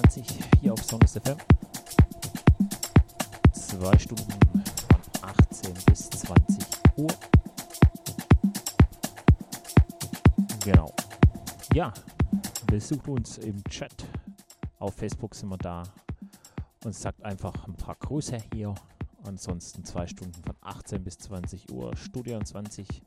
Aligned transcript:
23 0.00 0.38
hier 0.60 0.72
auf 0.72 0.82
Sonus 0.82 1.12
FM. 1.12 1.36
Zwei 3.52 3.98
Stunden 3.98 4.32
von 4.32 5.00
18 5.22 5.74
bis 5.86 6.10
20 6.10 6.66
Uhr. 6.96 7.08
Genau. 10.64 10.92
Ja, 11.74 11.92
besucht 12.66 13.08
uns 13.08 13.38
im 13.38 13.62
Chat. 13.64 13.92
Auf 14.78 14.94
Facebook 14.94 15.34
sind 15.34 15.50
wir 15.50 15.58
da 15.58 15.82
und 16.84 16.94
sagt 16.94 17.22
einfach 17.22 17.66
ein 17.66 17.74
paar 17.74 17.96
Grüße 17.96 18.38
hier. 18.54 18.74
Ansonsten 19.24 19.84
zwei 19.84 20.06
Stunden 20.06 20.42
von 20.42 20.56
18 20.62 21.04
bis 21.04 21.18
20 21.18 21.70
Uhr, 21.70 21.94
Studio 21.96 22.40
20 22.40 23.02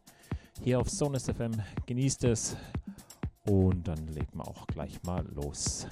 hier 0.62 0.80
auf 0.80 0.90
Sonus 0.90 1.26
FM. 1.26 1.54
Genießt 1.88 2.26
es 2.26 2.56
und 3.46 3.88
dann 3.88 4.08
legen 4.08 4.38
wir 4.38 4.48
auch 4.48 4.68
gleich 4.68 5.02
mal 5.04 5.26
los. 5.34 5.88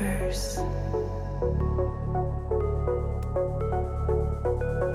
universe. 0.00 0.58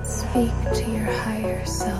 Speak 0.03 0.51
to 0.73 0.91
your 0.91 1.11
higher 1.11 1.65
self. 1.65 1.98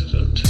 president. 0.00 0.49